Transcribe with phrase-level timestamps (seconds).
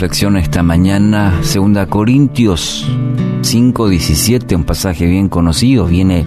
[0.00, 2.86] reflexión esta mañana, 2 Corintios
[3.50, 6.24] 5:17, un pasaje bien conocido, viene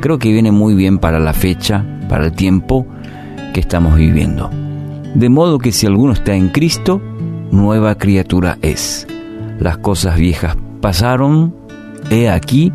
[0.00, 2.86] creo que viene muy bien para la fecha, para el tiempo
[3.54, 4.50] que estamos viviendo.
[5.14, 7.00] De modo que si alguno está en Cristo,
[7.52, 9.06] nueva criatura es.
[9.60, 11.54] Las cosas viejas pasaron,
[12.10, 12.72] he aquí,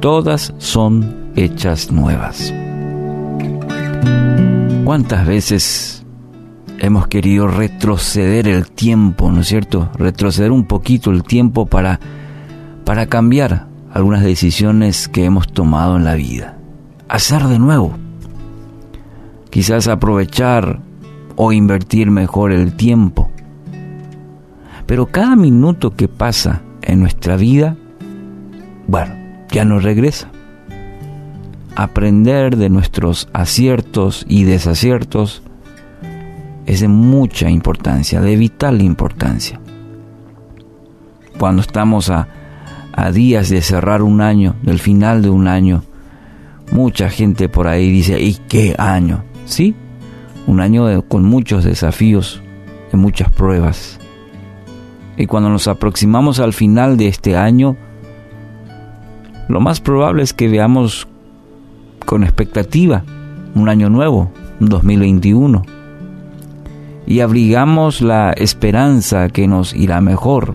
[0.00, 2.52] todas son hechas nuevas.
[4.84, 6.04] ¿Cuántas veces
[6.78, 9.88] hemos querido retroceder el tiempo, ¿no es cierto?
[9.96, 11.98] Retroceder un poquito el tiempo para,
[12.84, 16.56] para cambiar algunas decisiones que hemos tomado en la vida.
[17.08, 17.94] Hacer de nuevo.
[19.50, 20.80] Quizás aprovechar
[21.36, 23.30] o invertir mejor el tiempo.
[24.86, 27.76] Pero cada minuto que pasa en nuestra vida,
[28.86, 29.14] bueno,
[29.50, 30.30] ya no regresa.
[31.76, 35.42] Aprender de nuestros aciertos y desaciertos
[36.66, 39.60] es de mucha importancia, de vital importancia.
[41.38, 42.28] Cuando estamos a,
[43.12, 45.82] días de cerrar un año, del final de un año,
[46.70, 49.24] mucha gente por ahí dice, ¿y qué año?
[49.44, 49.74] Sí,
[50.46, 52.42] un año con muchos desafíos,
[52.90, 53.98] de muchas pruebas.
[55.16, 57.76] Y cuando nos aproximamos al final de este año,
[59.48, 61.06] lo más probable es que veamos
[62.06, 63.04] con expectativa
[63.54, 65.62] un año nuevo, un 2021
[67.06, 70.54] y abrigamos la esperanza que nos irá mejor.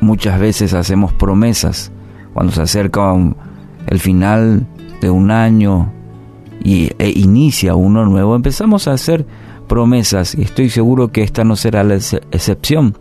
[0.00, 1.92] Muchas veces hacemos promesas
[2.32, 3.14] cuando se acerca
[3.86, 4.66] el final
[5.00, 5.92] de un año
[6.62, 9.26] y, e inicia uno nuevo, empezamos a hacer
[9.68, 12.96] promesas y estoy seguro que esta no será la excepción.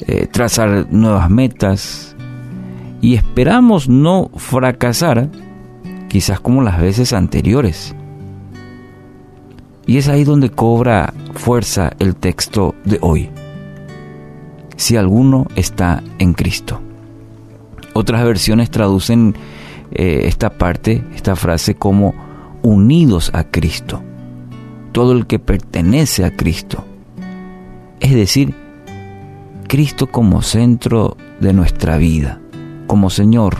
[0.00, 2.14] Eh, trazar nuevas metas
[3.00, 5.30] y esperamos no fracasar
[6.08, 7.94] quizás como las veces anteriores.
[9.86, 13.30] Y es ahí donde cobra fuerza el texto de hoy.
[14.86, 16.80] Si alguno está en Cristo.
[17.92, 19.34] Otras versiones traducen
[19.90, 22.14] eh, esta parte, esta frase como
[22.62, 24.00] unidos a Cristo.
[24.92, 26.84] Todo el que pertenece a Cristo.
[27.98, 28.54] Es decir,
[29.66, 32.38] Cristo como centro de nuestra vida,
[32.86, 33.56] como Señor.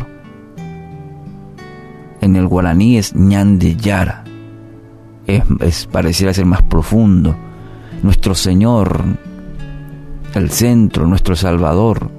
[2.20, 4.22] En el guaraní es ñandeyara,
[5.26, 7.34] es, pareciera ser más profundo.
[8.04, 9.02] Nuestro Señor,
[10.38, 12.10] el centro, nuestro Salvador.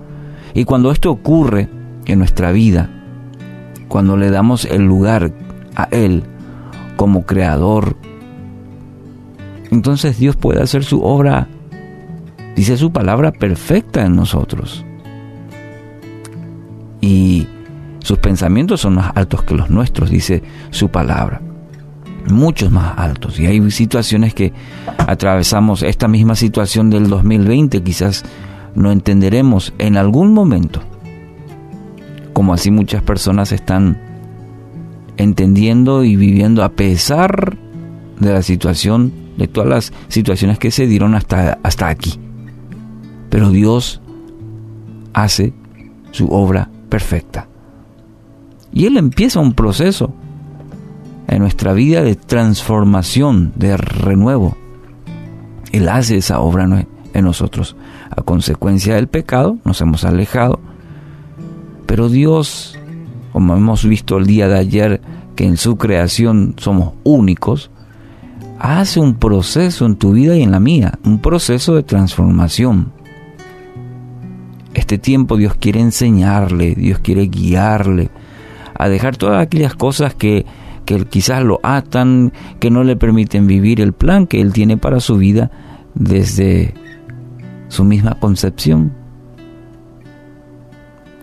[0.53, 1.69] Y cuando esto ocurre
[2.05, 2.89] en nuestra vida,
[3.87, 5.31] cuando le damos el lugar
[5.75, 6.23] a Él
[6.95, 7.95] como creador,
[9.71, 11.47] entonces Dios puede hacer su obra,
[12.55, 14.85] dice su palabra, perfecta en nosotros.
[17.01, 17.47] Y
[17.99, 20.41] sus pensamientos son más altos que los nuestros, dice
[20.71, 21.41] su palabra
[22.29, 23.39] muchos más altos.
[23.39, 24.53] Y hay situaciones que
[24.97, 28.23] atravesamos esta misma situación del 2020, quizás
[28.75, 30.81] no entenderemos en algún momento,
[32.33, 33.99] como así muchas personas están
[35.17, 37.57] entendiendo y viviendo a pesar
[38.19, 42.19] de la situación, de todas las situaciones que se dieron hasta, hasta aquí.
[43.29, 44.01] Pero Dios
[45.13, 45.53] hace
[46.11, 47.47] su obra perfecta.
[48.71, 50.13] Y Él empieza un proceso
[51.27, 54.57] en nuestra vida de transformación, de renuevo.
[55.71, 57.75] Él hace esa obra en nosotros.
[58.09, 60.59] A consecuencia del pecado nos hemos alejado,
[61.85, 62.77] pero Dios,
[63.33, 65.01] como hemos visto el día de ayer,
[65.35, 67.69] que en su creación somos únicos,
[68.59, 72.91] hace un proceso en tu vida y en la mía, un proceso de transformación.
[74.73, 78.09] Este tiempo Dios quiere enseñarle, Dios quiere guiarle
[78.77, 80.45] a dejar todas aquellas cosas que
[80.87, 82.31] que quizás lo atan,
[82.61, 85.51] que no le permiten vivir el plan que Él tiene para su vida
[85.93, 86.73] desde
[87.67, 88.93] su misma concepción.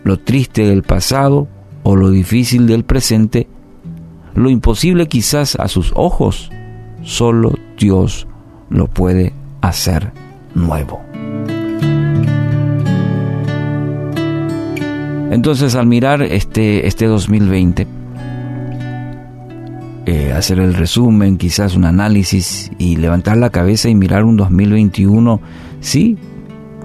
[0.03, 1.47] Lo triste del pasado
[1.81, 3.47] o lo difícil del presente,
[4.35, 6.51] lo imposible quizás a sus ojos,
[7.01, 8.27] solo Dios
[8.69, 10.13] lo puede hacer
[10.53, 11.01] nuevo.
[15.31, 17.94] Entonces al mirar este, este 2020,
[20.05, 25.41] eh, hacer el resumen, quizás un análisis y levantar la cabeza y mirar un 2021,
[25.79, 26.17] sí,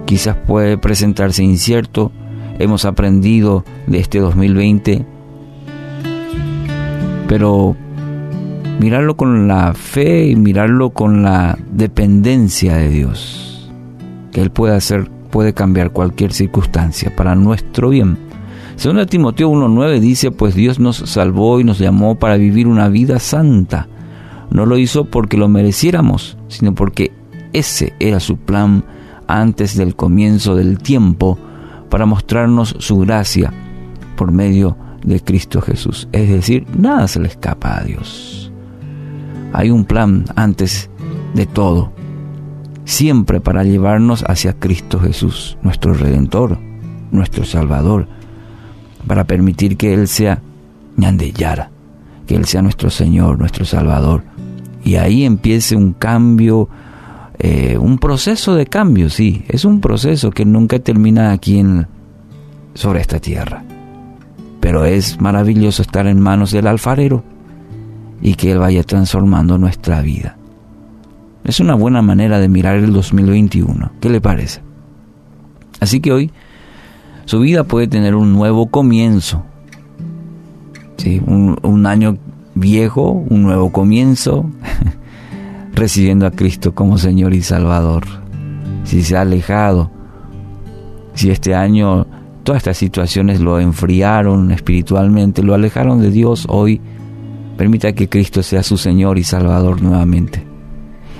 [0.05, 2.11] quizás puede presentarse incierto
[2.59, 5.05] hemos aprendido de este 2020,
[7.27, 7.75] pero
[8.79, 13.71] mirarlo con la fe y mirarlo con la dependencia de Dios,
[14.31, 18.30] que Él puede hacer, puede cambiar cualquier circunstancia para nuestro bien.
[18.81, 23.19] Según Timoteo 1.9 dice, pues Dios nos salvó y nos llamó para vivir una vida
[23.19, 23.87] santa.
[24.49, 27.11] No lo hizo porque lo mereciéramos, sino porque
[27.53, 28.83] ese era su plan
[29.27, 31.37] antes del comienzo del tiempo
[31.91, 33.53] para mostrarnos su gracia
[34.15, 34.75] por medio
[35.05, 36.07] de Cristo Jesús.
[36.11, 38.51] Es decir, nada se le escapa a Dios.
[39.53, 40.89] Hay un plan antes
[41.35, 41.91] de todo,
[42.85, 46.57] siempre para llevarnos hacia Cristo Jesús, nuestro Redentor,
[47.11, 48.07] nuestro Salvador,
[49.11, 50.41] para permitir que Él sea
[50.95, 51.69] Ñandeyara,
[52.25, 54.23] que Él sea nuestro Señor, nuestro Salvador.
[54.85, 56.69] Y ahí empiece un cambio
[57.37, 61.87] eh, un proceso de cambio, sí, es un proceso que nunca termina aquí en,
[62.73, 63.65] sobre esta tierra.
[64.61, 67.21] Pero es maravilloso estar en manos del alfarero
[68.21, 70.37] y que Él vaya transformando nuestra vida.
[71.43, 73.91] Es una buena manera de mirar el 2021.
[73.99, 74.61] ¿Qué le parece?
[75.81, 76.31] Así que hoy
[77.31, 79.45] su vida puede tener un nuevo comienzo.
[80.97, 81.21] ¿sí?
[81.25, 82.17] Un, año
[82.55, 84.49] viejo, un nuevo comienzo.
[85.73, 88.03] recibiendo a Cristo como Señor y Salvador.
[88.83, 89.89] Si se ha alejado,
[91.13, 92.05] si este año
[92.43, 96.81] todas estas situaciones lo enfriaron espiritualmente, lo alejaron de Dios, hoy
[97.55, 100.45] permita que Cristo sea su Señor y Salvador nuevamente.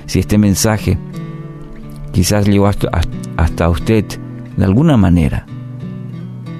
[0.04, 0.98] Si este mensaje
[2.12, 4.04] quizás llegó hasta usted
[4.58, 5.46] de alguna manera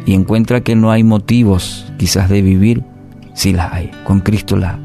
[0.07, 2.85] y encuentra que no hay motivos quizás de vivir,
[3.35, 3.91] sí la hay.
[4.05, 4.79] Con Cristo la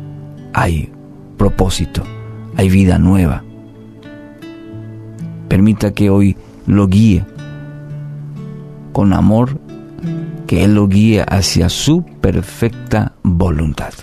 [0.54, 0.92] hay
[1.38, 2.04] propósito
[2.58, 3.44] hay vida nueva.
[5.48, 6.36] Permita que hoy
[6.66, 7.24] lo guíe
[8.92, 9.60] con amor,
[10.48, 13.94] que Él lo guíe hacia su perfecta voluntad.